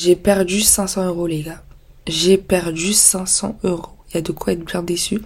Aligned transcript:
J'ai 0.00 0.14
perdu 0.14 0.60
500 0.60 1.06
euros, 1.06 1.26
les 1.26 1.42
gars. 1.42 1.60
J'ai 2.06 2.38
perdu 2.38 2.92
500 2.92 3.58
euros. 3.64 3.88
Il 4.08 4.14
y 4.14 4.18
a 4.18 4.20
de 4.20 4.30
quoi 4.30 4.52
être 4.52 4.64
bien 4.64 4.84
déçu. 4.84 5.20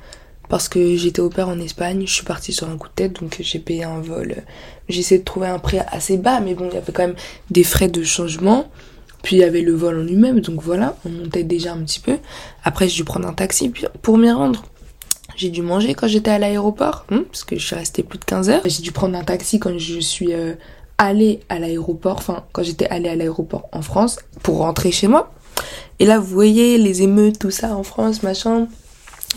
Parce 0.49 0.71
que 0.71 0.97
j'étais 0.97 1.21
au 1.21 1.29
père 1.29 1.51
en 1.51 1.59
Espagne, 1.59 2.05
je 2.07 2.13
suis 2.15 2.25
partie 2.25 2.55
sur 2.55 2.71
un 2.71 2.79
coup 2.79 2.89
de 2.89 2.95
tête, 2.95 3.21
donc 3.21 3.37
j'ai 3.39 3.59
payé 3.59 3.85
un 3.85 4.01
vol. 4.01 4.35
J'ai 4.89 5.19
de 5.19 5.25
trouver 5.25 5.49
un 5.49 5.59
prix 5.59 5.79
assez 5.89 6.17
bas, 6.17 6.41
mais 6.41 6.55
bon, 6.55 6.69
il 6.71 6.75
y 6.75 6.79
avait 6.79 6.91
quand 6.91 7.07
même 7.07 7.17
des 7.51 7.65
frais 7.65 7.89
de 7.89 8.03
changement. 8.03 8.71
Puis 9.23 9.37
il 9.37 9.41
y 9.41 9.45
avait 9.45 9.61
le 9.61 9.75
vol 9.75 9.99
en 9.99 10.05
lui-même, 10.05 10.41
donc 10.41 10.63
voilà, 10.63 10.97
on 11.05 11.11
montait 11.11 11.45
déjà 11.45 11.75
un 11.75 11.83
petit 11.83 12.01
peu. 12.01 12.17
Après, 12.65 12.89
j'ai 12.89 12.97
dû 12.97 13.05
prendre 13.05 13.29
un 13.29 13.35
taxi 13.35 13.71
pour 14.01 14.17
m'y 14.17 14.31
rendre. 14.31 14.65
J'ai 15.37 15.51
dû 15.51 15.61
manger 15.61 15.93
quand 15.93 16.09
j'étais 16.09 16.31
à 16.31 16.39
l'aéroport, 16.39 17.05
hein, 17.11 17.25
parce 17.31 17.45
que 17.45 17.59
je 17.59 17.67
suis 17.67 17.77
restée 17.77 18.03
plus 18.03 18.19
de 18.19 18.25
15 18.25 18.49
heures. 18.49 18.63
J'ai 18.65 18.83
dû 18.83 18.91
prendre 18.91 19.19
un 19.19 19.25
taxi 19.25 19.59
quand 19.59 19.77
je 19.77 20.01
suis 20.01 20.33
euh, 20.33 20.55
allée 21.03 21.41
à 21.49 21.59
l'aéroport, 21.59 22.17
enfin 22.17 22.45
quand 22.53 22.63
j'étais 22.63 22.87
allée 22.89 23.09
à 23.09 23.17
l'aéroport 23.17 23.69
en 23.73 23.83
France 23.83 24.19
pour 24.43 24.59
rentrer 24.59 24.93
chez 24.93 25.09
moi. 25.09 25.33
Et 25.99 26.07
là, 26.07 26.19
vous 26.19 26.27
voyez 26.27 26.79
les 26.79 27.03
émeutes, 27.03 27.39
tout 27.39 27.51
ça 27.51 27.77
en 27.77 27.83
France, 27.83 28.23
machin. 28.23 28.69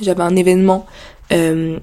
J'avais 0.01 0.23
un 0.23 0.35
événement 0.35 0.85
euh, 1.31 1.79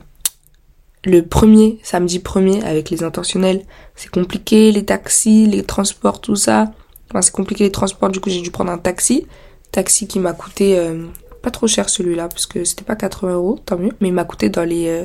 le 1.04 1.22
premier, 1.22 1.80
samedi 1.82 2.20
premier, 2.20 2.62
avec 2.62 2.90
les 2.90 3.02
intentionnels. 3.02 3.64
C'est 3.96 4.10
compliqué, 4.10 4.70
les 4.70 4.84
taxis, 4.84 5.46
les 5.46 5.64
transports, 5.64 6.20
tout 6.20 6.36
ça. 6.36 6.72
Enfin, 7.10 7.22
c'est 7.22 7.32
compliqué 7.32 7.64
les 7.64 7.72
transports, 7.72 8.08
du 8.08 8.20
coup 8.20 8.30
j'ai 8.30 8.40
dû 8.40 8.50
prendre 8.50 8.70
un 8.70 8.78
taxi. 8.78 9.26
Taxi 9.72 10.06
qui 10.06 10.20
m'a 10.20 10.32
coûté 10.32 10.78
euh, 10.78 11.06
pas 11.42 11.50
trop 11.50 11.66
cher 11.66 11.88
celui-là, 11.88 12.28
parce 12.28 12.46
que 12.46 12.64
c'était 12.64 12.84
pas 12.84 12.96
80 12.96 13.34
euros, 13.34 13.58
tant 13.64 13.78
mieux. 13.78 13.92
Mais 14.00 14.08
il 14.08 14.14
m'a 14.14 14.24
coûté 14.24 14.48
dans 14.48 14.64
les... 14.64 14.88
Euh, 14.88 15.04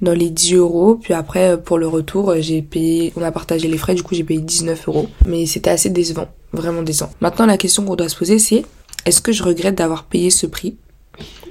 dans 0.00 0.12
les 0.12 0.30
10 0.30 0.54
euros. 0.54 0.96
Puis 0.96 1.14
après, 1.14 1.52
euh, 1.52 1.56
pour 1.56 1.78
le 1.78 1.86
retour, 1.86 2.30
euh, 2.30 2.40
j'ai 2.40 2.62
payé, 2.62 3.12
on 3.16 3.22
a 3.22 3.32
partagé 3.32 3.68
les 3.68 3.78
frais, 3.78 3.94
du 3.94 4.02
coup 4.02 4.14
j'ai 4.14 4.24
payé 4.24 4.40
19 4.40 4.88
euros. 4.88 5.08
Mais 5.26 5.46
c'était 5.46 5.70
assez 5.70 5.90
décevant, 5.90 6.28
vraiment 6.52 6.82
décevant. 6.82 7.10
Maintenant, 7.20 7.46
la 7.46 7.56
question 7.56 7.84
qu'on 7.84 7.96
doit 7.96 8.08
se 8.08 8.16
poser, 8.16 8.38
c'est 8.38 8.64
est-ce 9.04 9.20
que 9.20 9.32
je 9.32 9.42
regrette 9.42 9.76
d'avoir 9.76 10.04
payé 10.04 10.30
ce 10.30 10.46
prix? 10.46 10.76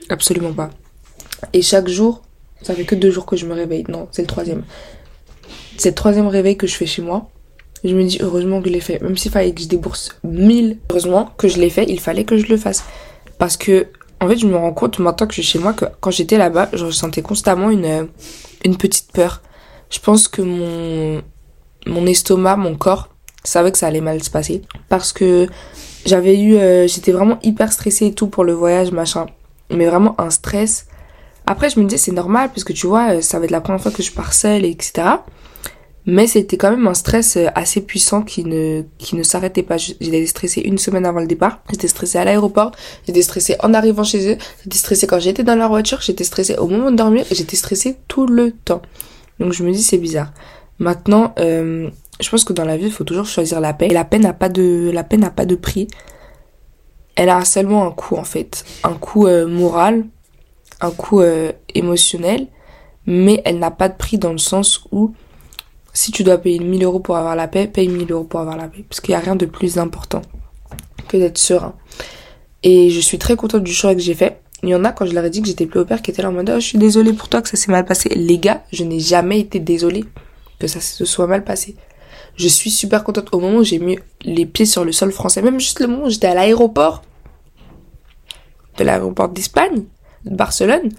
Absolument 0.10 0.54
pas. 0.54 0.70
Et 1.54 1.62
chaque 1.62 1.88
jour, 1.88 2.22
ça 2.62 2.74
fait 2.74 2.86
que 2.86 2.96
deux 2.96 3.12
jours 3.12 3.26
que 3.26 3.36
je 3.36 3.46
me 3.46 3.54
réveille. 3.54 3.86
Non, 3.90 4.08
c'est 4.12 4.22
le 4.22 4.28
troisième. 4.28 4.64
C'est 5.78 5.90
le 5.90 5.96
troisième 5.96 6.28
réveil 6.28 6.58
que 6.58 6.68
je 6.68 6.76
fais 6.76 6.86
chez 6.86 7.02
moi. 7.02 7.30
Je 7.84 7.94
me 7.94 8.04
dis 8.04 8.18
heureusement 8.22 8.62
que 8.62 8.70
je 8.70 8.74
l'ai 8.74 8.80
fait. 8.80 9.02
Même 9.02 9.18
s'il 9.18 9.32
fallait 9.32 9.54
que 9.54 9.62
je 9.62 9.68
débourse 9.68 10.18
1000, 10.24 10.80
heureusement 10.90 11.30
que 11.38 11.48
je 11.48 11.60
l'ai 11.60 11.70
fait, 11.70 11.86
il 11.88 12.00
fallait 12.00 12.24
que 12.24 12.38
je 12.38 12.48
le 12.48 12.58
fasse. 12.58 12.84
Parce 13.38 13.58
que 13.58 13.88
en 14.22 14.28
fait, 14.28 14.38
je 14.38 14.48
me 14.48 14.56
rends 14.56 14.74
compte 14.74 15.00
maintenant 15.00 15.28
que 15.28 15.34
je 15.34 15.42
suis 15.42 15.52
chez 15.52 15.60
moi 15.60 15.74
que 15.74 15.86
quand 16.00 16.12
j'étais 16.12 16.38
là-bas, 16.38 16.70
je 16.74 16.86
ressentais 16.86 17.22
constamment 17.22 17.70
une, 17.70 18.08
une 18.64 18.78
petite 18.78 19.12
peur. 19.12 19.42
Je 19.90 20.00
pense 20.00 20.28
que 20.28 20.42
mon, 20.42 21.22
mon 21.86 22.06
estomac, 22.08 22.56
mon 22.56 22.76
corps, 22.76 23.10
savait 23.44 23.72
que 23.72 23.78
ça 23.78 23.88
allait 23.88 24.02
mal 24.02 24.24
se 24.24 24.30
passer. 24.30 24.62
Parce 24.90 25.14
que 25.14 25.48
j'avais 26.06 26.40
eu, 26.40 26.56
euh, 26.56 26.88
j'étais 26.88 27.12
vraiment 27.12 27.40
hyper 27.44 27.72
stressée 27.72 28.08
et 28.08 28.14
tout 28.14 28.28
pour 28.28 28.44
le 28.44 28.54
voyage, 28.54 28.92
machin. 28.92 29.28
Mais 29.70 29.86
vraiment 29.86 30.20
un 30.20 30.30
stress. 30.30 30.88
Après, 31.46 31.70
je 31.70 31.80
me 31.80 31.86
disais, 31.86 31.98
c'est 31.98 32.12
normal, 32.12 32.50
parce 32.50 32.64
que 32.64 32.74
tu 32.74 32.88
vois, 32.88 33.22
ça 33.22 33.40
va 33.40 33.46
être 33.46 33.52
la 33.52 33.62
première 33.62 33.82
fois 33.82 33.92
que 33.92 34.02
je 34.02 34.12
pars 34.12 34.34
seule, 34.34 34.66
etc. 34.66 35.08
Mais 36.08 36.28
c'était 36.28 36.58
quand 36.58 36.70
même 36.70 36.86
un 36.88 36.94
stress 36.94 37.36
euh, 37.36 37.48
assez 37.56 37.82
puissant 37.82 38.22
qui 38.22 38.44
ne, 38.46 38.84
qui 39.00 39.16
ne 39.16 39.24
s'arrêtait 39.24 39.64
pas. 39.64 39.78
J'étais 39.78 40.26
stressée 40.28 40.62
une 40.62 40.78
semaine 40.78 41.06
avant 41.06 41.20
le 41.20 41.26
départ. 41.26 41.62
J'étais 41.72 41.88
stressée 41.88 42.20
à 42.20 42.26
l'aéroport. 42.26 42.72
J'étais 43.08 43.24
stressée 43.24 43.56
en 43.64 43.74
arrivant 43.74 44.04
chez 44.04 44.34
eux. 44.34 44.38
J'étais 44.64 44.78
stressée 44.78 45.08
quand 45.08 45.20
j'étais 45.20 45.44
dans 45.44 45.56
leur 45.56 45.70
voiture. 45.70 46.02
J'étais 46.02 46.24
stressée 46.24 46.58
au 46.58 46.68
moment 46.68 46.92
de 46.92 46.96
dormir. 46.96 47.26
J'étais 47.32 47.56
stressée 47.56 47.98
tout 48.08 48.28
le 48.28 48.52
temps. 48.52 48.84
Donc 49.40 49.54
je 49.54 49.64
me 49.64 49.72
dis, 49.72 49.82
c'est 49.82 49.98
bizarre. 49.98 50.32
Maintenant, 50.78 51.34
euh, 51.40 51.90
je 52.20 52.30
pense 52.30 52.44
que 52.44 52.54
dans 52.54 52.66
la 52.66 52.78
vie, 52.78 52.86
il 52.86 52.92
faut 52.92 53.04
toujours 53.04 53.26
choisir 53.26 53.60
la 53.60 53.74
paix. 53.74 53.88
Et 53.88 53.94
la 53.94 54.06
paix 54.06 54.20
n'a 54.20 54.34
pas 54.34 54.50
de, 54.50 54.92
la 54.94 55.04
paix 55.04 55.18
n'a 55.18 55.32
pas 55.32 55.46
de 55.46 55.56
prix. 55.56 55.88
Elle 57.16 57.30
a 57.30 57.44
seulement 57.46 57.88
un 57.88 57.92
coût, 57.92 58.18
en 58.18 58.26
fait. 58.26 58.64
Un 58.84 58.94
coût 58.94 59.26
euh, 59.26 59.48
moral, 59.48 60.06
un 60.82 60.92
coût 60.92 61.24
émotionnel. 61.74 62.46
Mais 63.08 63.42
elle 63.46 63.60
n'a 63.60 63.72
pas 63.72 63.90
de 63.90 63.96
prix 63.96 64.18
dans 64.18 64.32
le 64.32 64.40
sens 64.40 64.84
où 64.92 65.14
si 65.96 66.12
tu 66.12 66.24
dois 66.24 66.38
payer 66.38 66.60
1000 66.60 66.84
euros 66.84 67.00
pour 67.00 67.16
avoir 67.16 67.36
la 67.38 67.48
paix, 67.48 67.68
paye 67.68 67.88
1000 67.88 68.12
euros 68.12 68.26
pour 68.26 68.42
avoir 68.42 68.58
la 68.58 68.68
paix. 68.68 68.84
Parce 68.88 69.00
qu'il 69.00 69.14
n'y 69.14 69.16
a 69.16 69.22
rien 69.22 69.38
de 69.38 69.46
plus 69.46 69.78
important 69.78 70.22
que 71.08 71.16
d'être 71.16 71.38
serein. 71.38 71.74
Et 72.64 72.90
je 72.90 73.00
suis 73.00 73.18
très 73.18 73.38
contente 73.38 73.64
du 73.64 73.74
choix 73.74 73.96
que 73.96 74.02
j'ai 74.02 74.14
fait. 74.14 74.42
Il 74.62 74.70
y 74.70 74.76
en 74.76 74.84
a, 74.84 74.92
quand 74.92 75.06
je 75.06 75.14
leur 75.14 75.24
ai 75.24 75.30
dit 75.30 75.42
que 75.42 75.48
j'étais 75.48 75.66
plus 75.66 75.80
au 75.80 75.86
père, 75.86 76.02
qui 76.02 76.12
étaient 76.12 76.22
là 76.22 76.30
en 76.30 76.34
mode, 76.34 76.50
oh, 76.50 76.60
je 76.60 76.66
suis 76.66 76.78
désolée 76.78 77.14
pour 77.14 77.30
toi 77.30 77.42
que 77.42 77.48
ça 77.48 77.56
s'est 77.56 77.72
mal 77.72 77.86
passé. 77.86 78.10
Les 78.10 78.38
gars, 78.38 78.64
je 78.74 78.84
n'ai 78.84 79.00
jamais 79.00 79.40
été 79.40 79.60
désolée 79.60 80.04
que 80.60 80.68
ça 80.68 80.82
se 80.82 81.06
soit 81.06 81.28
mal 81.28 81.46
passé. 81.46 81.78
Je 82.36 82.50
suis 82.50 82.72
super 82.72 83.06
contente 83.06 83.30
au 83.32 83.40
moment 83.40 83.60
où 83.60 83.64
j'ai 83.64 83.80
mis 83.80 83.98
les 84.24 84.46
pieds 84.46 84.66
sur 84.66 84.84
le 84.84 84.92
sol 84.92 85.14
français. 85.14 85.42
Même 85.42 85.62
juste 85.62 85.80
le 85.80 85.88
moment 85.88 86.08
où 86.08 86.10
j'étais 86.10 86.28
à 86.28 86.34
l'aéroport. 86.34 87.04
De 88.78 88.84
l'aéroport 88.84 89.30
d'Espagne, 89.30 89.86
de 90.26 90.36
Barcelone. 90.36 90.90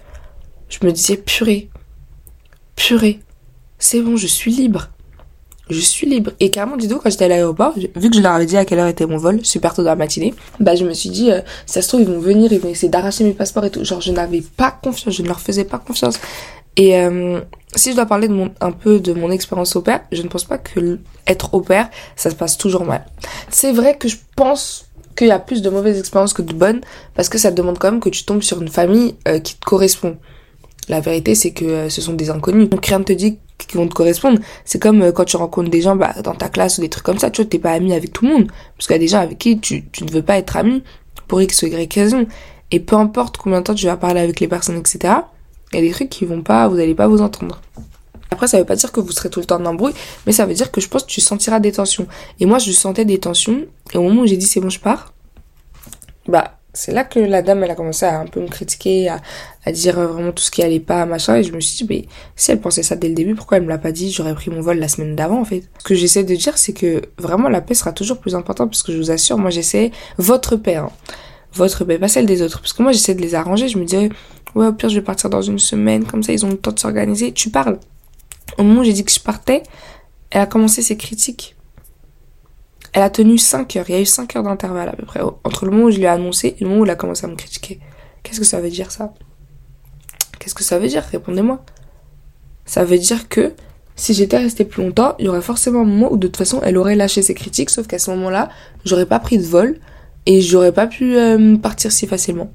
Je 0.69 0.79
me 0.83 0.91
disais, 0.91 1.17
purée. 1.17 1.69
Purée 2.75 3.19
c'est 3.79 4.01
bon, 4.01 4.17
je 4.17 4.27
suis 4.27 4.51
libre. 4.51 4.89
Je 5.69 5.79
suis 5.79 6.07
libre. 6.07 6.31
Et 6.39 6.49
carrément, 6.49 6.77
dis 6.77 6.87
donc, 6.87 7.03
quand 7.03 7.09
j'étais 7.09 7.25
à 7.25 7.27
l'aéroport, 7.27 7.73
vu 7.75 8.09
que 8.09 8.15
je 8.15 8.21
leur 8.21 8.31
avais 8.31 8.45
dit 8.45 8.55
à 8.55 8.63
quelle 8.63 8.79
heure 8.79 8.87
était 8.87 9.05
mon 9.05 9.17
vol, 9.17 9.43
super 9.43 9.73
tôt 9.73 9.83
dans 9.83 9.89
la 9.89 9.95
matinée, 9.97 10.33
bah 10.59 10.75
je 10.75 10.85
me 10.85 10.93
suis 10.93 11.09
dit, 11.09 11.29
euh, 11.29 11.41
ça 11.65 11.81
se 11.81 11.89
trouve, 11.89 12.01
ils 12.01 12.07
vont 12.07 12.19
venir, 12.19 12.51
ils 12.53 12.59
vont 12.59 12.69
essayer 12.69 12.89
d'arracher 12.89 13.25
mes 13.25 13.33
passeports 13.33 13.65
et 13.65 13.69
tout. 13.69 13.83
Genre, 13.83 13.99
je 13.99 14.11
n'avais 14.11 14.41
pas 14.41 14.71
confiance, 14.71 15.13
je 15.13 15.21
ne 15.23 15.27
leur 15.27 15.41
faisais 15.41 15.65
pas 15.65 15.77
confiance. 15.77 16.19
Et 16.77 16.97
euh, 16.97 17.41
si 17.75 17.91
je 17.91 17.95
dois 17.95 18.05
parler 18.05 18.27
de 18.27 18.33
mon, 18.33 18.51
un 18.61 18.71
peu 18.71 18.99
de 18.99 19.11
mon 19.11 19.29
expérience 19.29 19.75
au 19.75 19.81
père, 19.81 20.01
je 20.11 20.21
ne 20.21 20.27
pense 20.27 20.45
pas 20.45 20.57
que 20.57 20.99
être 21.25 21.53
au 21.53 21.61
père, 21.61 21.89
ça 22.15 22.29
se 22.29 22.35
passe 22.35 22.57
toujours 22.57 22.85
mal. 22.85 23.05
C'est 23.49 23.73
vrai 23.73 23.97
que 23.97 24.07
je 24.07 24.17
pense 24.35 24.85
qu'il 25.17 25.27
y 25.27 25.31
a 25.31 25.39
plus 25.39 25.61
de 25.61 25.69
mauvaises 25.69 25.97
expériences 25.97 26.33
que 26.33 26.43
de 26.43 26.53
bonnes, 26.53 26.81
parce 27.15 27.27
que 27.27 27.39
ça 27.39 27.51
demande 27.51 27.79
quand 27.79 27.91
même 27.91 27.99
que 27.99 28.09
tu 28.09 28.23
tombes 28.23 28.43
sur 28.43 28.61
une 28.61 28.69
famille 28.69 29.15
euh, 29.27 29.39
qui 29.39 29.55
te 29.55 29.65
correspond. 29.65 30.17
La 30.87 31.01
vérité, 31.01 31.35
c'est 31.35 31.51
que 31.51 31.89
ce 31.89 31.99
sont 31.99 32.13
des 32.13 32.29
inconnus. 32.29 32.69
Donc 32.69 32.85
rien 32.85 32.99
ne 32.99 33.03
te 33.03 33.11
dit 33.11 33.39
qui 33.67 33.77
vont 33.77 33.87
te 33.87 33.93
correspondre. 33.93 34.39
C'est 34.65 34.81
comme 34.81 35.01
euh, 35.01 35.11
quand 35.11 35.25
tu 35.25 35.37
rencontres 35.37 35.69
des 35.69 35.81
gens 35.81 35.95
bah, 35.95 36.13
dans 36.23 36.35
ta 36.35 36.49
classe 36.49 36.77
ou 36.77 36.81
des 36.81 36.89
trucs 36.89 37.05
comme 37.05 37.19
ça, 37.19 37.29
tu 37.29 37.41
vois, 37.41 37.49
t'es 37.49 37.59
pas 37.59 37.71
ami 37.71 37.93
avec 37.93 38.13
tout 38.13 38.25
le 38.25 38.33
monde. 38.33 38.47
Parce 38.75 38.87
qu'il 38.87 38.95
y 38.95 38.99
a 38.99 38.99
des 38.99 39.07
gens 39.07 39.19
avec 39.19 39.37
qui 39.37 39.59
tu, 39.59 39.83
ne 40.01 40.11
veux 40.11 40.23
pas 40.23 40.37
être 40.37 40.57
ami 40.57 40.83
pour 41.27 41.41
X 41.41 41.63
ou 41.63 41.67
Y 41.67 41.93
raison. 41.93 42.27
Et 42.71 42.79
peu 42.79 42.95
importe 42.95 43.37
combien 43.37 43.59
de 43.59 43.65
temps 43.65 43.75
tu 43.75 43.85
vas 43.85 43.97
parler 43.97 44.21
avec 44.21 44.39
les 44.39 44.47
personnes, 44.47 44.77
etc., 44.77 45.13
il 45.73 45.75
y 45.75 45.79
a 45.79 45.81
des 45.81 45.91
trucs 45.91 46.09
qui 46.09 46.25
vont 46.25 46.41
pas, 46.41 46.67
vous 46.67 46.79
allez 46.79 46.95
pas 46.95 47.07
vous 47.07 47.21
entendre. 47.21 47.61
Après, 48.31 48.47
ça 48.47 48.57
veut 48.57 48.65
pas 48.65 48.75
dire 48.75 48.91
que 48.91 48.99
vous 48.99 49.11
serez 49.11 49.29
tout 49.29 49.39
le 49.39 49.45
temps 49.45 49.59
dans 49.59 49.71
embrouille, 49.71 49.93
mais 50.25 50.31
ça 50.31 50.45
veut 50.45 50.53
dire 50.53 50.71
que 50.71 50.79
je 50.79 50.87
pense 50.87 51.03
que 51.03 51.09
tu 51.09 51.21
sentiras 51.21 51.59
des 51.59 51.71
tensions. 51.71 52.07
Et 52.39 52.45
moi, 52.45 52.57
je 52.57 52.71
sentais 52.71 53.05
des 53.05 53.19
tensions, 53.19 53.65
et 53.93 53.97
au 53.97 54.03
moment 54.03 54.21
où 54.21 54.27
j'ai 54.27 54.37
dit 54.37 54.45
c'est 54.45 54.59
bon, 54.59 54.69
je 54.69 54.79
pars, 54.79 55.13
bah, 56.27 56.56
c'est 56.77 56.91
là 56.91 57.03
que 57.03 57.19
la 57.19 57.41
dame, 57.41 57.63
elle 57.63 57.71
a 57.71 57.75
commencé 57.75 58.05
à 58.05 58.19
un 58.19 58.27
peu 58.27 58.39
me 58.39 58.47
critiquer, 58.47 59.09
à, 59.09 59.19
à 59.65 59.71
dire 59.71 59.99
vraiment 59.99 60.31
tout 60.31 60.43
ce 60.43 60.51
qui 60.51 60.61
allait 60.61 60.79
pas, 60.79 61.05
machin, 61.05 61.35
et 61.37 61.43
je 61.43 61.51
me 61.51 61.59
suis 61.59 61.77
dit, 61.77 61.87
mais 61.89 62.05
si 62.35 62.51
elle 62.51 62.61
pensait 62.61 62.83
ça 62.83 62.95
dès 62.95 63.09
le 63.09 63.15
début, 63.15 63.35
pourquoi 63.35 63.57
elle 63.57 63.63
me 63.63 63.69
l'a 63.69 63.77
pas 63.77 63.91
dit? 63.91 64.11
J'aurais 64.11 64.35
pris 64.35 64.51
mon 64.51 64.61
vol 64.61 64.77
la 64.77 64.87
semaine 64.87 65.15
d'avant, 65.15 65.41
en 65.41 65.45
fait. 65.45 65.63
Ce 65.79 65.83
que 65.83 65.95
j'essaie 65.95 66.23
de 66.23 66.35
dire, 66.35 66.57
c'est 66.57 66.73
que 66.73 67.01
vraiment 67.17 67.49
la 67.49 67.61
paix 67.61 67.73
sera 67.73 67.91
toujours 67.91 68.19
plus 68.19 68.35
importante, 68.35 68.69
parce 68.69 68.83
que 68.83 68.91
je 68.91 68.97
vous 68.97 69.11
assure, 69.11 69.37
moi 69.37 69.49
j'essaie 69.49 69.91
votre 70.17 70.55
paix, 70.55 70.75
hein. 70.75 70.89
votre 71.53 71.83
paix, 71.83 71.97
pas 71.97 72.07
celle 72.07 72.27
des 72.27 72.41
autres, 72.41 72.61
parce 72.61 72.73
que 72.73 72.83
moi 72.83 72.91
j'essaie 72.91 73.15
de 73.15 73.21
les 73.21 73.35
arranger, 73.35 73.67
je 73.67 73.77
me 73.77 73.85
dirais, 73.85 74.09
ouais, 74.55 74.67
au 74.67 74.73
pire, 74.73 74.89
je 74.89 74.95
vais 74.95 75.05
partir 75.05 75.29
dans 75.29 75.41
une 75.41 75.59
semaine, 75.59 76.05
comme 76.05 76.23
ça, 76.23 76.31
ils 76.31 76.45
ont 76.45 76.49
le 76.49 76.57
temps 76.57 76.71
de 76.71 76.79
s'organiser. 76.79 77.31
Tu 77.31 77.49
parles. 77.49 77.79
Au 78.57 78.63
moment 78.63 78.81
où 78.81 78.83
j'ai 78.83 78.93
dit 78.93 79.03
que 79.03 79.11
je 79.11 79.19
partais, 79.19 79.63
elle 80.29 80.41
a 80.41 80.45
commencé 80.45 80.81
ses 80.81 80.95
critiques. 80.95 81.56
Elle 82.97 83.03
a 83.03 83.11
tenu 83.11 83.37
5 83.37 83.75
heures. 83.75 83.85
Il 83.89 83.91
y 83.91 83.95
a 83.95 84.01
eu 84.01 84.07
5 84.07 84.35
heures 84.35 84.41
d'intervalle 84.41 84.89
à 84.89 84.93
peu 84.93 85.05
près. 85.05 85.21
Entre 85.43 85.65
le 85.65 85.71
moment 85.71 85.83
où 85.83 85.91
je 85.91 85.97
lui 85.97 86.05
ai 86.05 86.07
annoncé 86.07 86.55
et 86.57 86.63
le 86.63 86.67
moment 86.67 86.81
où 86.81 86.83
elle 86.83 86.89
a 86.89 86.95
commencé 86.95 87.25
à 87.25 87.27
me 87.27 87.35
critiquer. 87.35 87.79
Qu'est-ce 88.23 88.39
que 88.39 88.45
ça 88.45 88.59
veut 88.59 88.71
dire 88.71 88.89
ça? 88.89 89.13
Qu'est-ce 90.39 90.55
que 90.55 90.63
ça 90.63 90.79
veut 90.79 90.87
dire? 90.87 91.03
Répondez-moi. 91.03 91.63
Ça 92.65 92.85
veut 92.85 92.97
dire 92.97 93.29
que 93.29 93.53
si 93.95 94.15
j'étais 94.15 94.39
restée 94.39 94.65
plus 94.65 94.83
longtemps, 94.83 95.13
il 95.19 95.25
y 95.25 95.29
aurait 95.29 95.43
forcément 95.43 95.81
un 95.81 95.85
moment 95.85 96.11
où 96.11 96.17
de 96.17 96.25
toute 96.25 96.37
façon 96.37 96.59
elle 96.63 96.75
aurait 96.75 96.95
lâché 96.95 97.21
ses 97.21 97.35
critiques, 97.35 97.69
sauf 97.69 97.85
qu'à 97.85 97.99
ce 97.99 98.09
moment-là, 98.09 98.49
j'aurais 98.83 99.05
pas 99.05 99.19
pris 99.19 99.37
de 99.37 99.43
vol 99.43 99.77
et 100.25 100.41
j'aurais 100.41 100.71
pas 100.71 100.87
pu 100.87 101.17
euh, 101.17 101.55
partir 101.55 101.91
si 101.91 102.07
facilement. 102.07 102.51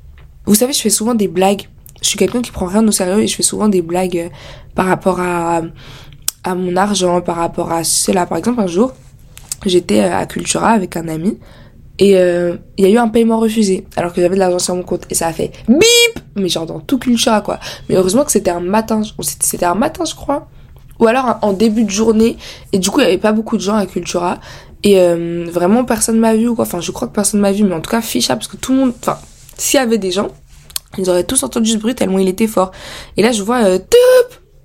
Vous 0.47 0.57
savez, 0.57 0.73
je 0.73 0.81
fais 0.81 0.91
souvent 0.91 1.15
des 1.15 1.29
blagues. 1.29 1.69
Je 2.03 2.09
suis 2.09 2.19
quelqu'un 2.19 2.43
qui 2.43 2.51
prend 2.51 2.67
rien 2.67 2.85
au 2.89 2.91
sérieux 2.91 3.23
et 3.23 3.29
je 3.29 3.37
fais 3.37 3.45
souvent 3.45 3.69
des 3.69 3.81
blagues 3.81 4.19
euh, 4.19 4.29
par 4.75 4.87
rapport 4.87 5.21
à, 5.21 5.63
à 6.43 6.57
mon 6.57 6.75
argent, 6.75 7.21
par 7.21 7.37
rapport 7.37 7.71
à 7.71 7.85
cela. 7.85 8.27
Par 8.27 8.39
exemple, 8.39 8.61
un 8.61 8.67
jour, 8.67 8.93
j'étais 9.67 10.01
euh, 10.01 10.17
à 10.17 10.27
Cultura 10.27 10.71
avec 10.71 10.97
un 10.97 11.09
ami 11.09 11.39
et 11.99 12.17
euh, 12.17 12.57
il 12.79 12.85
y 12.85 12.89
a 12.89 12.91
eu 12.91 12.99
un 12.99 13.09
paiement 13.09 13.39
refusé 13.39 13.87
alors 13.97 14.13
que 14.13 14.21
j'avais 14.21 14.35
de 14.35 14.41
l'argent 14.41 14.59
sur 14.59 14.75
mon 14.75 14.83
compte 14.83 15.07
et 15.11 15.15
ça 15.15 15.27
a 15.27 15.33
fait 15.33 15.53
bip! 15.69 16.19
Mais 16.37 16.49
genre 16.49 16.67
dans 16.67 16.81
tout 16.81 16.99
Cultura 16.99 17.43
quoi. 17.43 17.61
Mais 17.89 17.97
heureusement 17.97 18.25
que 18.25 18.33
c'était 18.33 18.51
un 18.51 18.61
matin 18.61 19.03
c'était 19.41 19.67
un 19.67 19.75
matin 19.75 20.05
je 20.05 20.15
crois. 20.15 20.49
Ou 20.99 21.07
alors 21.07 21.39
en 21.43 21.53
début 21.53 21.85
de 21.85 21.91
journée. 21.91 22.37
Et 22.73 22.79
du 22.79 22.91
coup 22.91 23.01
il 23.01 23.05
y 23.05 23.07
avait 23.07 23.19
pas 23.19 23.33
beaucoup 23.33 23.57
de 23.57 23.63
gens 23.63 23.77
à 23.77 23.87
Cultura 23.87 24.39
et 24.83 24.99
euh, 24.99 25.47
vraiment 25.51 25.85
personne 25.85 26.19
m'a 26.19 26.35
vu 26.35 26.49
ou 26.49 26.55
quoi. 26.55 26.65
Enfin 26.65 26.81
je 26.81 26.91
crois 26.91 27.09
que 27.09 27.13
personne 27.13 27.41
m'a 27.41 27.53
vu 27.53 27.65
mais 27.65 27.75
en 27.75 27.81
tout 27.81 27.91
cas 27.91 28.01
ficha 28.01 28.35
parce 28.35 28.49
que 28.49 28.57
tout 28.57 28.73
le 28.73 28.79
monde 28.79 28.95
enfin 29.01 29.19
s'il 29.57 29.79
y 29.79 29.83
avait 29.83 29.99
des 29.99 30.11
gens 30.11 30.29
ils 30.99 31.09
auraient 31.09 31.25
tous 31.25 31.43
entendu 31.43 31.71
ce 31.71 31.79
bruit 31.79 31.95
tellement 31.95 32.19
il 32.19 32.29
était 32.29 32.47
fort. 32.47 32.73
Et 33.17 33.23
là 33.23 33.33
je 33.33 33.43
vois 33.43 33.65
euh, 33.65 33.79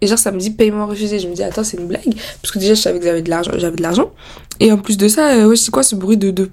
et 0.01 0.07
genre 0.07 0.17
ça 0.17 0.31
me 0.31 0.39
dit 0.39 0.51
paiement 0.51 0.85
refusé. 0.85 1.19
Je 1.19 1.27
me 1.27 1.33
dis 1.33 1.43
attends 1.43 1.63
c'est 1.63 1.77
une 1.77 1.87
blague 1.87 2.13
parce 2.41 2.51
que 2.51 2.59
déjà 2.59 2.73
je 2.73 2.81
savais 2.81 2.99
que 2.99 3.05
j'avais 3.05 3.21
de 3.21 3.29
l'argent, 3.29 3.51
j'avais 3.55 3.75
de 3.75 3.81
l'argent. 3.81 4.11
Et 4.59 4.71
en 4.71 4.77
plus 4.77 4.97
de 4.97 5.07
ça, 5.07 5.33
euh, 5.33 5.55
c'est 5.55 5.71
quoi 5.71 5.83
ce 5.83 5.95
bruit 5.95 6.17
de, 6.17 6.31
de 6.31 6.49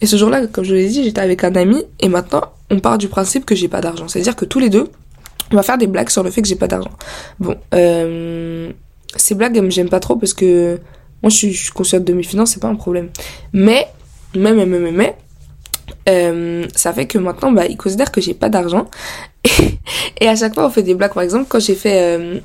Et 0.00 0.06
ce 0.06 0.16
jour-là, 0.16 0.46
comme 0.46 0.64
je 0.64 0.74
l'ai 0.74 0.88
dit, 0.88 1.02
j'étais 1.02 1.20
avec 1.20 1.44
un 1.44 1.54
ami 1.54 1.82
et 2.00 2.08
maintenant 2.08 2.42
on 2.70 2.80
part 2.80 2.98
du 2.98 3.08
principe 3.08 3.44
que 3.44 3.54
j'ai 3.54 3.68
pas 3.68 3.80
d'argent. 3.80 4.08
C'est-à-dire 4.08 4.36
que 4.36 4.44
tous 4.44 4.58
les 4.58 4.70
deux, 4.70 4.88
on 5.50 5.56
va 5.56 5.62
faire 5.62 5.78
des 5.78 5.86
blagues 5.86 6.08
sur 6.08 6.22
le 6.22 6.30
fait 6.30 6.42
que 6.42 6.48
j'ai 6.48 6.56
pas 6.56 6.68
d'argent. 6.68 6.90
Bon, 7.38 7.56
euh, 7.74 8.72
ces 9.16 9.34
blagues, 9.34 9.60
j'aime 9.70 9.88
pas 9.88 10.00
trop 10.00 10.16
parce 10.16 10.34
que 10.34 10.78
moi 11.22 11.30
je 11.30 11.36
suis, 11.36 11.70
consciente 11.72 12.04
de 12.04 12.12
mes 12.12 12.22
finances, 12.22 12.52
c'est 12.52 12.60
pas 12.60 12.68
un 12.68 12.74
problème. 12.74 13.10
Mais, 13.52 13.88
mais, 14.34 14.52
mais, 14.52 14.66
mais, 14.66 14.90
mais, 14.90 15.16
euh, 16.08 16.66
ça 16.74 16.92
fait 16.92 17.06
que 17.06 17.18
maintenant, 17.18 17.52
bah, 17.52 17.66
ils 17.66 17.76
considèrent 17.76 18.10
que 18.10 18.20
j'ai 18.20 18.34
pas 18.34 18.48
d'argent. 18.48 18.88
Et, 20.20 20.28
à 20.28 20.34
chaque 20.34 20.54
fois, 20.54 20.66
on 20.66 20.70
fait 20.70 20.82
des 20.82 20.94
blagues. 20.94 21.12
Par 21.12 21.22
exemple, 21.22 21.46
quand 21.48 21.60
j'ai 21.60 21.74
fait, 21.74 22.42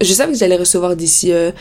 je 0.00 0.12
savais 0.12 0.32
que 0.32 0.38
j'allais 0.38 0.56
recevoir 0.56 0.96
d'ici, 0.96 1.32
euh, 1.32 1.52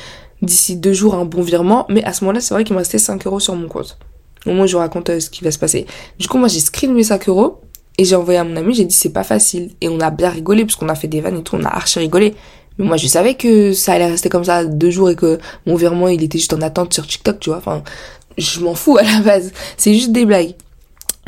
d'ici 0.41 0.75
deux 0.75 0.93
jours 0.93 1.15
un 1.15 1.25
bon 1.25 1.41
virement, 1.41 1.85
mais 1.89 2.03
à 2.03 2.13
ce 2.13 2.23
moment-là, 2.23 2.41
c'est 2.41 2.53
vrai 2.53 2.63
qu'il 2.63 2.73
me 2.73 2.79
restait 2.79 2.97
5 2.97 3.25
euros 3.27 3.39
sur 3.39 3.55
mon 3.55 3.67
compte. 3.67 3.97
Au 4.45 4.51
moins, 4.51 4.65
je 4.65 4.73
vous 4.73 4.79
raconte 4.79 5.09
euh, 5.09 5.19
ce 5.19 5.29
qui 5.29 5.43
va 5.43 5.51
se 5.51 5.59
passer. 5.59 5.85
Du 6.17 6.27
coup, 6.27 6.37
moi, 6.37 6.47
j'ai 6.47 6.59
screen 6.59 6.93
mes 6.93 7.03
5 7.03 7.29
euros 7.29 7.61
et 7.97 8.05
j'ai 8.05 8.15
envoyé 8.15 8.39
à 8.39 8.43
mon 8.43 8.55
ami, 8.55 8.73
j'ai 8.73 8.85
dit 8.85 8.95
c'est 8.95 9.13
pas 9.13 9.23
facile. 9.23 9.71
Et 9.81 9.89
on 9.89 9.99
a 9.99 10.09
bien 10.09 10.29
rigolé 10.29 10.65
parce 10.65 10.75
qu'on 10.75 10.89
a 10.89 10.95
fait 10.95 11.07
des 11.07 11.21
vannes 11.21 11.39
et 11.39 11.43
tout, 11.43 11.55
on 11.55 11.63
a 11.63 11.69
archi 11.69 11.99
rigolé. 11.99 12.33
Mais 12.77 12.85
moi, 12.85 12.97
je 12.97 13.07
savais 13.07 13.35
que 13.35 13.73
ça 13.73 13.93
allait 13.93 14.07
rester 14.07 14.29
comme 14.29 14.45
ça 14.45 14.65
deux 14.65 14.89
jours 14.89 15.09
et 15.09 15.15
que 15.15 15.39
mon 15.65 15.75
virement, 15.75 16.07
il 16.07 16.23
était 16.23 16.37
juste 16.37 16.53
en 16.53 16.61
attente 16.61 16.93
sur 16.93 17.05
TikTok, 17.05 17.39
tu 17.39 17.49
vois. 17.49 17.59
Enfin, 17.59 17.83
je 18.37 18.61
m'en 18.61 18.75
fous 18.75 18.97
à 18.97 19.03
la 19.03 19.19
base. 19.19 19.51
C'est 19.77 19.93
juste 19.93 20.11
des 20.11 20.25
blagues. 20.25 20.55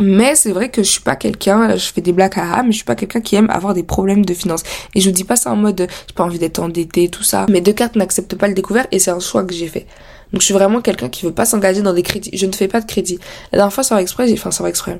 Mais 0.02 0.36
c'est 0.36 0.52
vrai 0.52 0.70
que 0.70 0.82
je 0.82 0.90
suis 0.90 1.02
pas 1.02 1.16
quelqu'un, 1.16 1.76
je 1.76 1.92
fais 1.92 2.02
des 2.02 2.14
blagues 2.14 2.38
à 2.38 2.64
mais 2.64 2.72
je 2.72 2.78
suis 2.78 2.86
pas 2.86 2.96
quelqu'un 2.96 3.22
qui 3.22 3.36
aime 3.36 3.50
avoir 3.52 3.74
des 3.74 3.84
problèmes 3.84 4.26
de 4.26 4.34
finances. 4.34 4.64
Et 4.96 5.02
je 5.02 5.10
vous 5.10 5.16
dis 5.16 5.24
pas 5.24 5.36
ça 5.36 5.52
en 5.52 5.56
mode, 5.56 5.88
j'ai 6.08 6.14
pas 6.16 6.24
envie 6.24 6.40
d'être 6.40 6.60
endetté, 6.60 7.10
tout 7.10 7.24
ça. 7.24 7.46
Mes 7.50 7.62
deux 7.62 7.74
cartes 7.74 7.96
n'acceptent 7.96 8.36
pas 8.36 8.48
le 8.48 8.56
découvert 8.56 8.88
et 8.92 8.98
c'est 8.98 9.12
un 9.12 9.20
choix 9.20 9.44
que 9.44 9.54
j'ai 9.54 9.68
fait. 9.68 9.86
Donc 10.32 10.42
je 10.42 10.46
suis 10.46 10.54
vraiment 10.54 10.82
quelqu'un 10.82 11.10
qui 11.10 11.26
veut 11.26 11.32
pas 11.32 11.46
s'engager 11.46 11.84
dans 11.84 11.94
des 11.94 12.02
crédits. 12.02 12.36
Je 12.36 12.48
ne 12.48 12.54
fais 12.54 12.68
pas 12.68 12.82
de 12.82 12.88
crédit. 12.88 13.20
La 13.52 13.60
dernière 13.60 13.74
fois, 13.74 13.84
va 13.84 14.02
exprès, 14.02 14.28
j'ai, 14.28 14.34
enfin, 14.34 14.50
va 14.64 14.70
exprès. 14.70 15.00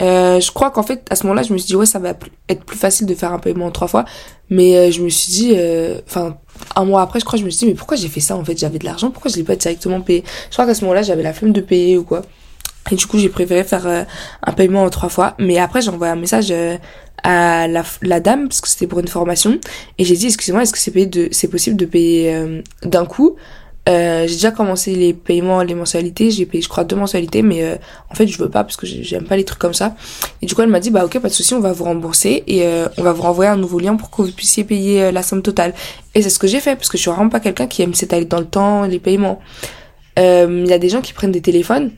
Euh, 0.00 0.40
je 0.40 0.50
crois 0.52 0.70
qu'en 0.70 0.84
fait, 0.84 1.06
à 1.10 1.16
ce 1.16 1.24
moment-là, 1.24 1.42
je 1.42 1.52
me 1.52 1.58
suis 1.58 1.66
dit, 1.66 1.76
ouais, 1.76 1.86
ça 1.86 1.98
va 1.98 2.14
être 2.48 2.64
plus 2.64 2.78
facile 2.78 3.06
de 3.06 3.14
faire 3.14 3.32
un 3.32 3.38
paiement 3.40 3.66
en 3.66 3.70
trois 3.72 3.88
fois. 3.88 4.04
Mais 4.48 4.76
euh, 4.76 4.90
je 4.92 5.02
me 5.02 5.08
suis 5.08 5.32
dit, 5.32 5.52
euh, 5.56 6.00
enfin, 6.06 6.36
un 6.76 6.84
mois 6.84 7.02
après, 7.02 7.18
je 7.20 7.24
crois, 7.24 7.38
je 7.38 7.44
me 7.44 7.50
suis 7.50 7.58
dit, 7.58 7.66
mais 7.66 7.74
pourquoi 7.74 7.96
j'ai 7.96 8.08
fait 8.08 8.20
ça 8.20 8.36
en 8.36 8.44
fait? 8.44 8.56
J'avais 8.56 8.78
de 8.78 8.84
l'argent, 8.84 9.10
pourquoi 9.10 9.30
je 9.30 9.36
l'ai 9.36 9.42
pas 9.42 9.56
directement 9.56 10.00
payé? 10.00 10.24
Je 10.48 10.54
crois 10.54 10.66
qu'à 10.66 10.74
ce 10.74 10.82
moment-là, 10.82 11.02
j'avais 11.02 11.24
la 11.24 11.32
flemme 11.32 11.52
de 11.52 11.60
payer 11.60 11.98
ou 11.98 12.04
quoi. 12.04 12.22
Et 12.90 12.96
du 12.96 13.06
coup, 13.06 13.18
j'ai 13.18 13.28
préféré 13.28 13.64
faire 13.64 13.86
euh, 13.86 14.04
un 14.42 14.52
paiement 14.52 14.82
en 14.82 14.90
trois 14.90 15.08
fois. 15.08 15.34
Mais 15.38 15.58
après, 15.58 15.80
j'ai 15.80 15.90
envoyé 15.90 16.12
un 16.12 16.16
message 16.16 16.48
euh, 16.50 16.76
à 17.22 17.68
la, 17.68 17.84
la, 18.02 18.20
dame, 18.20 18.48
parce 18.48 18.60
que 18.60 18.68
c'était 18.68 18.86
pour 18.86 19.00
une 19.00 19.08
formation. 19.08 19.58
Et 19.98 20.04
j'ai 20.04 20.16
dit, 20.16 20.26
excusez-moi, 20.26 20.62
est-ce 20.62 20.72
que 20.72 20.78
c'est 20.78 20.90
payé 20.90 21.06
de, 21.06 21.28
c'est 21.30 21.48
possible 21.48 21.76
de 21.76 21.86
payer 21.86 22.34
euh, 22.34 22.62
d'un 22.82 23.06
coup? 23.06 23.36
J'ai 23.86 24.26
déjà 24.26 24.52
commencé 24.52 24.94
les 24.94 25.12
paiements, 25.12 25.64
les 25.64 25.74
mensualités. 25.74 26.30
J'ai 26.30 26.46
payé, 26.46 26.62
je 26.62 26.68
crois, 26.68 26.84
deux 26.84 26.94
mensualités, 26.94 27.42
mais 27.42 27.76
en 28.08 28.14
fait, 28.14 28.28
je 28.28 28.38
veux 28.38 28.48
pas 28.48 28.62
parce 28.62 28.76
que 28.76 28.86
j'aime 28.86 29.24
pas 29.24 29.36
les 29.36 29.42
trucs 29.42 29.58
comme 29.58 29.74
ça. 29.74 29.96
Et 30.40 30.46
du 30.46 30.54
coup, 30.54 30.62
elle 30.62 30.68
m'a 30.68 30.78
dit, 30.78 30.90
bah 30.90 31.04
ok, 31.04 31.18
pas 31.18 31.26
de 31.26 31.32
souci, 31.32 31.54
on 31.54 31.60
va 31.60 31.72
vous 31.72 31.82
rembourser 31.82 32.44
et 32.46 32.64
on 32.98 33.02
va 33.02 33.10
vous 33.10 33.22
renvoyer 33.22 33.50
un 33.50 33.56
nouveau 33.56 33.80
lien 33.80 33.96
pour 33.96 34.10
que 34.10 34.22
vous 34.22 34.30
puissiez 34.30 34.62
payer 34.62 35.10
la 35.10 35.24
somme 35.24 35.42
totale. 35.42 35.74
Et 36.14 36.22
c'est 36.22 36.30
ce 36.30 36.38
que 36.38 36.46
j'ai 36.46 36.60
fait 36.60 36.76
parce 36.76 36.88
que 36.88 36.98
je 36.98 37.02
suis 37.02 37.10
vraiment 37.10 37.30
pas 37.30 37.40
quelqu'un 37.40 37.66
qui 37.66 37.82
aime 37.82 37.94
s'étaler 37.94 38.26
dans 38.26 38.38
le 38.38 38.46
temps 38.46 38.84
les 38.84 39.00
paiements. 39.00 39.40
Il 40.16 40.66
y 40.68 40.72
a 40.72 40.78
des 40.78 40.88
gens 40.88 41.00
qui 41.00 41.12
prennent 41.12 41.32
des 41.32 41.42
téléphones 41.42 41.90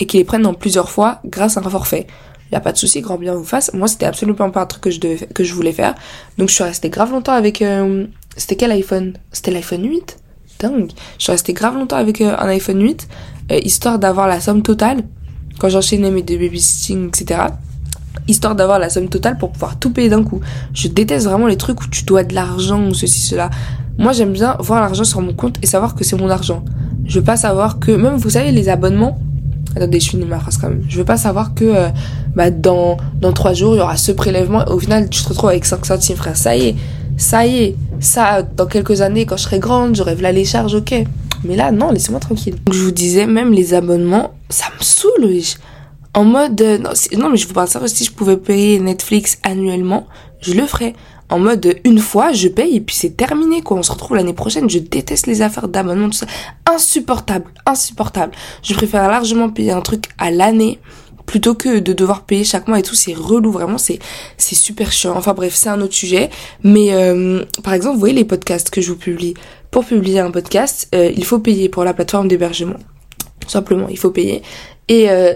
et 0.00 0.06
qui 0.06 0.18
les 0.18 0.24
prennent 0.24 0.46
en 0.46 0.54
plusieurs 0.54 0.90
fois 0.90 1.20
grâce 1.24 1.56
à 1.56 1.60
un 1.60 1.70
forfait. 1.70 2.06
Y 2.54 2.56
a 2.56 2.60
pas 2.60 2.72
de 2.72 2.78
souci, 2.78 3.00
grand 3.00 3.18
bien 3.18 3.34
vous 3.34 3.44
fasse. 3.44 3.72
Moi, 3.74 3.88
c'était 3.88 4.06
absolument 4.06 4.50
pas 4.50 4.60
un 4.60 4.66
truc 4.66 4.82
que 4.82 4.90
je 4.90 5.00
devais, 5.00 5.26
que 5.26 5.42
je 5.42 5.52
voulais 5.54 5.72
faire. 5.72 5.94
Donc, 6.38 6.50
je 6.50 6.54
suis 6.54 6.62
restée 6.62 6.88
grave 6.88 7.10
longtemps 7.10 7.32
avec, 7.32 7.62
euh, 7.62 8.06
c'était 8.36 8.54
quel 8.54 8.70
iPhone? 8.70 9.14
C'était 9.32 9.50
l'iPhone 9.50 9.82
8? 9.82 10.18
Dingue. 10.60 10.92
Je 11.18 11.24
suis 11.24 11.32
restée 11.32 11.52
grave 11.52 11.74
longtemps 11.74 11.96
avec 11.96 12.20
euh, 12.20 12.36
un 12.38 12.46
iPhone 12.46 12.80
8, 12.80 13.08
euh, 13.50 13.58
histoire 13.64 13.98
d'avoir 13.98 14.28
la 14.28 14.40
somme 14.40 14.62
totale, 14.62 15.02
quand 15.58 15.68
j'enchaînais 15.68 16.12
mes 16.12 16.22
deux 16.22 16.38
babysitting, 16.38 17.08
etc. 17.08 17.40
Histoire 18.28 18.54
d'avoir 18.54 18.78
la 18.78 18.88
somme 18.88 19.08
totale 19.08 19.36
pour 19.36 19.50
pouvoir 19.50 19.78
tout 19.80 19.90
payer 19.90 20.08
d'un 20.08 20.22
coup. 20.22 20.40
Je 20.74 20.86
déteste 20.86 21.26
vraiment 21.26 21.48
les 21.48 21.56
trucs 21.56 21.82
où 21.82 21.88
tu 21.88 22.04
dois 22.04 22.22
de 22.22 22.34
l'argent 22.34 22.86
ou 22.86 22.94
ceci, 22.94 23.20
cela. 23.20 23.50
Moi, 23.98 24.12
j'aime 24.12 24.32
bien 24.32 24.56
voir 24.60 24.80
l'argent 24.80 25.04
sur 25.04 25.20
mon 25.20 25.34
compte 25.34 25.56
et 25.60 25.66
savoir 25.66 25.96
que 25.96 26.04
c'est 26.04 26.16
mon 26.16 26.30
argent. 26.30 26.64
Je 27.04 27.18
veux 27.18 27.24
pas 27.24 27.36
savoir 27.36 27.80
que, 27.80 27.90
même 27.90 28.14
vous 28.14 28.30
savez, 28.30 28.52
les 28.52 28.68
abonnements, 28.68 29.18
Attendez, 29.76 30.00
je 30.00 30.10
finis 30.10 30.24
ma 30.24 30.38
phrase 30.38 30.56
quand 30.58 30.68
même. 30.68 30.84
Je 30.88 30.98
veux 30.98 31.04
pas 31.04 31.16
savoir 31.16 31.54
que 31.54 31.64
euh, 31.64 31.88
bah, 32.34 32.50
dans, 32.50 32.96
dans 33.20 33.32
trois 33.32 33.54
jours, 33.54 33.74
il 33.74 33.78
y 33.78 33.80
aura 33.80 33.96
ce 33.96 34.12
prélèvement. 34.12 34.64
Au 34.68 34.78
final, 34.78 35.08
tu 35.08 35.22
te 35.22 35.28
retrouves 35.28 35.50
avec 35.50 35.64
5 35.64 35.84
centimes, 35.84 36.16
frère. 36.16 36.36
Ça 36.36 36.56
y 36.56 36.68
est, 36.68 36.76
ça 37.16 37.46
y 37.46 37.58
est. 37.58 37.76
Ça, 38.00 38.42
dans 38.42 38.66
quelques 38.66 39.00
années, 39.00 39.26
quand 39.26 39.36
je 39.36 39.44
serai 39.44 39.58
grande, 39.58 39.96
j'aurai 39.96 40.14
là 40.16 40.32
les 40.32 40.44
charges, 40.44 40.74
ok. 40.74 40.94
Mais 41.44 41.56
là, 41.56 41.72
non, 41.72 41.90
laissez-moi 41.90 42.20
tranquille. 42.20 42.54
Donc, 42.64 42.74
je 42.74 42.82
vous 42.82 42.90
disais, 42.90 43.26
même 43.26 43.52
les 43.52 43.74
abonnements, 43.74 44.32
ça 44.48 44.66
me 44.78 44.82
saoule, 44.82 45.24
oui. 45.24 45.54
En 46.14 46.24
mode... 46.24 46.60
Euh, 46.60 46.78
non, 46.78 46.90
non, 47.18 47.30
mais 47.30 47.36
je 47.36 47.46
vous 47.46 47.54
parle 47.54 47.68
ça, 47.68 47.80
si 47.86 48.04
je 48.04 48.12
pouvais 48.12 48.36
payer 48.36 48.78
Netflix 48.78 49.38
annuellement, 49.42 50.06
je 50.40 50.54
le 50.54 50.66
ferais 50.66 50.94
en 51.34 51.40
mode 51.40 51.80
une 51.84 51.98
fois 51.98 52.32
je 52.32 52.46
paye 52.46 52.76
et 52.76 52.80
puis 52.80 52.94
c'est 52.94 53.16
terminé 53.16 53.60
quoi. 53.60 53.76
On 53.76 53.82
se 53.82 53.90
retrouve 53.90 54.16
l'année 54.16 54.32
prochaine. 54.32 54.70
Je 54.70 54.78
déteste 54.78 55.26
les 55.26 55.42
affaires 55.42 55.66
d'abonnement 55.66 56.06
tout 56.06 56.18
ça. 56.18 56.26
Insupportable 56.64 57.46
insupportable. 57.66 58.32
Je 58.62 58.72
préfère 58.72 59.08
largement 59.08 59.50
payer 59.50 59.72
un 59.72 59.80
truc 59.80 60.04
à 60.16 60.30
l'année 60.30 60.78
plutôt 61.26 61.54
que 61.54 61.80
de 61.80 61.92
devoir 61.92 62.24
payer 62.24 62.44
chaque 62.44 62.68
mois 62.68 62.78
et 62.78 62.82
tout. 62.82 62.94
C'est 62.94 63.14
relou 63.14 63.50
vraiment 63.50 63.78
c'est 63.78 63.98
super 64.38 64.92
chiant. 64.92 65.16
Enfin 65.16 65.34
bref 65.34 65.54
c'est 65.54 65.68
un 65.68 65.80
autre 65.80 65.94
sujet. 65.94 66.30
Mais 66.62 66.94
euh, 66.94 67.44
par 67.64 67.74
exemple 67.74 67.94
vous 67.94 68.00
voyez 68.00 68.14
les 68.14 68.24
podcasts 68.24 68.70
que 68.70 68.80
je 68.80 68.92
vous 68.92 68.98
publie. 68.98 69.34
Pour 69.72 69.84
publier 69.84 70.20
un 70.20 70.30
podcast 70.30 70.88
euh, 70.94 71.10
il 71.16 71.24
faut 71.24 71.40
payer 71.40 71.68
pour 71.68 71.82
la 71.82 71.94
plateforme 71.94 72.28
d'hébergement. 72.28 72.76
Simplement 73.48 73.88
il 73.88 73.98
faut 73.98 74.10
payer. 74.10 74.42
Et 74.86 75.10
euh, 75.10 75.34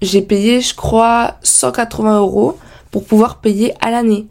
j'ai 0.00 0.22
payé 0.22 0.62
je 0.62 0.74
crois 0.74 1.34
180 1.42 2.20
euros 2.20 2.56
pour 2.90 3.04
pouvoir 3.04 3.42
payer 3.42 3.74
à 3.82 3.90
l'année 3.90 4.26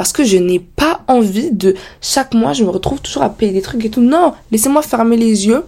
parce 0.00 0.14
que 0.14 0.24
je 0.24 0.38
n'ai 0.38 0.60
pas 0.60 1.02
envie 1.08 1.50
de 1.50 1.74
chaque 2.00 2.32
mois 2.32 2.54
je 2.54 2.64
me 2.64 2.70
retrouve 2.70 3.02
toujours 3.02 3.22
à 3.22 3.28
payer 3.28 3.52
des 3.52 3.60
trucs 3.60 3.84
et 3.84 3.90
tout. 3.90 4.00
Non, 4.00 4.32
laissez-moi 4.50 4.80
fermer 4.80 5.18
les 5.18 5.46
yeux. 5.46 5.62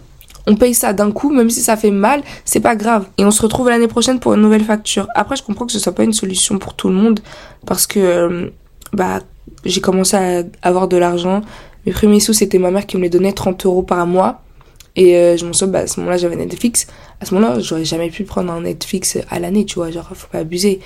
On 0.47 0.55
paye 0.55 0.73
ça 0.73 0.91
d'un 0.91 1.11
coup, 1.11 1.29
même 1.29 1.51
si 1.51 1.61
ça 1.61 1.77
fait 1.77 1.91
mal, 1.91 2.23
c'est 2.43 2.59
pas 2.59 2.75
grave. 2.75 3.05
Et 3.19 3.25
on 3.25 3.29
se 3.29 3.43
retrouve 3.43 3.69
l'année 3.69 3.87
prochaine 3.87 4.19
pour 4.19 4.33
une 4.33 4.41
nouvelle 4.41 4.63
facture. 4.63 5.07
Après, 5.13 5.35
je 5.35 5.43
comprends 5.43 5.67
que 5.67 5.71
ce 5.71 5.77
soit 5.77 5.93
pas 5.93 6.03
une 6.03 6.13
solution 6.13 6.57
pour 6.57 6.73
tout 6.73 6.87
le 6.87 6.95
monde 6.95 7.19
parce 7.67 7.85
que 7.85 7.99
euh, 7.99 8.49
bah 8.91 9.19
j'ai 9.65 9.81
commencé 9.81 10.17
à 10.17 10.41
avoir 10.63 10.87
de 10.87 10.97
l'argent. 10.97 11.41
Mes 11.85 11.91
premiers 11.91 12.19
sous, 12.19 12.33
c'était 12.33 12.57
ma 12.57 12.71
mère 12.71 12.87
qui 12.87 12.97
me 12.97 13.03
les 13.03 13.11
donnait 13.11 13.33
30 13.33 13.63
euros 13.67 13.83
par 13.83 14.07
mois. 14.07 14.41
Et 14.95 15.15
euh, 15.15 15.37
je 15.37 15.45
m'en 15.45 15.53
souviens, 15.53 15.73
bah, 15.73 15.79
à 15.81 15.87
ce 15.87 15.99
moment-là, 15.99 16.17
j'avais 16.17 16.37
Netflix. 16.37 16.87
À 17.21 17.25
ce 17.25 17.35
moment-là, 17.35 17.59
j'aurais 17.59 17.85
jamais 17.85 18.09
pu 18.09 18.23
prendre 18.23 18.51
un 18.51 18.61
Netflix 18.61 19.15
à 19.29 19.37
l'année, 19.37 19.65
tu 19.65 19.75
vois. 19.75 19.91
Genre, 19.91 20.09
faut 20.15 20.27
pas 20.31 20.39
abuser. 20.39 20.79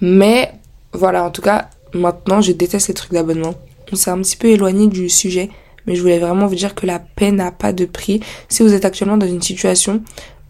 Mais, 0.00 0.54
voilà, 0.94 1.22
en 1.22 1.30
tout 1.30 1.42
cas, 1.42 1.68
Maintenant, 1.94 2.40
je 2.40 2.52
déteste 2.52 2.88
les 2.88 2.94
trucs 2.94 3.12
d'abonnement. 3.12 3.54
On 3.92 3.96
s'est 3.96 4.10
un 4.10 4.20
petit 4.20 4.36
peu 4.36 4.48
éloigné 4.48 4.88
du 4.88 5.08
sujet, 5.08 5.48
mais 5.86 5.94
je 5.94 6.02
voulais 6.02 6.18
vraiment 6.18 6.46
vous 6.46 6.54
dire 6.56 6.74
que 6.74 6.86
la 6.86 6.98
paix 6.98 7.30
n'a 7.30 7.52
pas 7.52 7.72
de 7.72 7.84
prix. 7.84 8.20
Si 8.48 8.62
vous 8.62 8.74
êtes 8.74 8.84
actuellement 8.84 9.16
dans 9.16 9.26
une 9.26 9.42
situation 9.42 10.02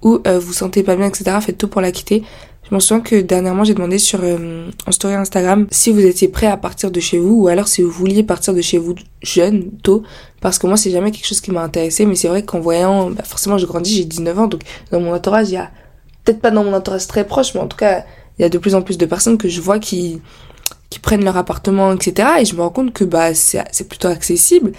où 0.03 0.21
euh, 0.27 0.39
vous 0.39 0.53
sentez 0.53 0.83
pas 0.83 0.97
bien, 0.97 1.07
etc., 1.07 1.37
faites 1.41 1.59
tout 1.59 1.69
pour 1.69 1.81
la 1.81 1.93
quitter. 1.93 2.23
Je 2.63 2.75
m'en 2.75 2.81
souviens 2.81 3.03
que 3.03 3.21
dernièrement 3.21 3.65
j'ai 3.65 3.75
demandé 3.75 3.99
sur 3.99 4.21
euh, 4.23 4.71
story 4.89 5.15
Instagram 5.15 5.67
si 5.71 5.91
vous 5.91 6.01
étiez 6.01 6.29
prêt 6.29 6.47
à 6.47 6.57
partir 6.57 6.91
de 6.91 6.99
chez 6.99 7.19
vous 7.19 7.43
ou 7.43 7.49
alors 7.49 7.69
si 7.69 7.83
vous 7.83 7.91
vouliez 7.91 8.23
partir 8.23 8.55
de 8.55 8.63
chez 8.63 8.79
vous 8.79 8.95
jeune, 9.23 9.71
tôt, 9.83 10.03
parce 10.41 10.59
que 10.59 10.67
moi 10.67 10.79
c'est 10.79 10.91
jamais 10.91 11.11
quelque 11.11 11.27
chose 11.27 11.43
qui 11.43 11.51
m'a 11.51 11.63
intéressé, 11.63 12.07
mais 12.07 12.15
c'est 12.15 12.29
vrai 12.29 12.43
qu'en 12.43 12.61
voyant, 12.61 13.11
bah, 13.11 13.23
forcément 13.23 13.59
je 13.59 13.67
grandis, 13.67 13.95
j'ai 13.95 14.05
19 14.07 14.39
ans, 14.39 14.47
donc 14.47 14.63
dans 14.91 15.01
mon 15.01 15.13
entourage 15.13 15.51
il 15.51 15.55
y 15.55 15.57
a, 15.59 15.71
peut-être 16.25 16.41
pas 16.41 16.51
dans 16.51 16.65
mon 16.65 16.73
entourage 16.73 17.07
très 17.07 17.27
proche, 17.27 17.53
mais 17.53 17.61
en 17.61 17.67
tout 17.67 17.77
cas 17.77 18.05
il 18.39 18.43
y 18.43 18.45
a 18.47 18.49
de 18.49 18.57
plus 18.57 18.75
en 18.75 18.81
plus 18.81 18.97
de 18.97 19.05
personnes 19.05 19.37
que 19.37 19.49
je 19.49 19.61
vois 19.61 19.79
qui 19.79 20.23
prennent 21.05 21.25
leur 21.25 21.37
appartement, 21.37 21.93
etc. 21.93 22.29
Et 22.41 22.45
je 22.45 22.55
me 22.57 22.63
rends 22.63 22.71
compte 22.71 22.93
que 22.93 23.05
bah 23.05 23.35
c'est 23.35 23.89
plutôt 23.89 24.09
accessible. 24.09 24.73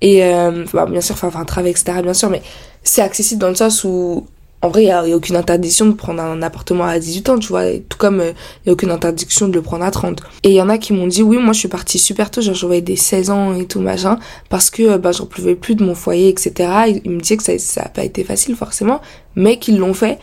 Et 0.00 0.24
euh, 0.24 0.64
bah, 0.72 0.86
bien 0.86 1.00
sûr, 1.00 1.14
enfin, 1.14 1.30
un 1.38 1.44
travail, 1.44 1.72
etc. 1.72 2.00
Bien 2.02 2.14
sûr, 2.14 2.30
mais 2.30 2.42
c'est 2.82 3.02
accessible 3.02 3.40
dans 3.40 3.48
le 3.48 3.54
sens 3.54 3.84
où 3.84 4.26
en 4.64 4.68
vrai, 4.68 4.82
il 4.82 4.86
n'y 4.86 4.92
a, 4.92 5.16
aucune 5.16 5.34
interdiction 5.34 5.86
de 5.86 5.92
prendre 5.92 6.22
un 6.22 6.40
appartement 6.40 6.84
à 6.84 6.96
18 6.96 7.28
ans, 7.30 7.38
tu 7.40 7.48
vois, 7.48 7.64
tout 7.88 7.98
comme 7.98 8.20
il 8.20 8.32
n'y 8.66 8.70
a 8.70 8.72
aucune 8.72 8.92
interdiction 8.92 9.48
de 9.48 9.54
le 9.54 9.60
prendre 9.60 9.84
à 9.84 9.90
30. 9.90 10.20
Et 10.44 10.50
il 10.50 10.54
y 10.54 10.62
en 10.62 10.68
a 10.68 10.78
qui 10.78 10.92
m'ont 10.92 11.08
dit, 11.08 11.24
oui, 11.24 11.38
moi 11.38 11.52
je 11.52 11.58
suis 11.58 11.68
partie 11.68 11.98
super 11.98 12.30
tôt, 12.30 12.40
genre 12.42 12.54
j'avais 12.54 12.80
des 12.80 12.94
16 12.94 13.30
ans 13.30 13.54
et 13.54 13.66
tout, 13.66 13.80
machin, 13.80 14.20
parce 14.50 14.70
que 14.70 14.98
bah, 14.98 15.10
j'en 15.10 15.26
pouvais 15.26 15.56
plus 15.56 15.74
de 15.74 15.84
mon 15.84 15.96
foyer, 15.96 16.28
etc. 16.28 16.70
Ils 17.04 17.10
me 17.10 17.20
disaient 17.20 17.36
que 17.36 17.58
ça 17.58 17.82
n'a 17.82 17.88
pas 17.88 18.04
été 18.04 18.22
facile 18.22 18.54
forcément, 18.54 19.00
mais 19.34 19.58
qu'ils 19.58 19.78
l'ont 19.78 19.94
fait. 19.94 20.20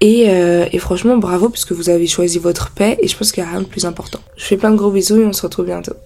Et, 0.00 0.30
euh, 0.30 0.66
et 0.72 0.78
franchement, 0.78 1.16
bravo, 1.18 1.50
puisque 1.50 1.72
vous 1.72 1.90
avez 1.90 2.06
choisi 2.06 2.38
votre 2.38 2.70
paix, 2.70 2.96
et 3.00 3.08
je 3.08 3.16
pense 3.16 3.32
qu'il 3.32 3.42
n'y 3.42 3.48
a 3.48 3.52
rien 3.52 3.60
de 3.60 3.66
plus 3.66 3.84
important. 3.84 4.20
Je 4.36 4.44
fais 4.44 4.56
plein 4.56 4.70
de 4.70 4.76
gros 4.76 4.90
bisous 4.90 5.20
et 5.20 5.26
on 5.26 5.32
se 5.32 5.42
retrouve 5.42 5.66
bientôt. 5.66 5.94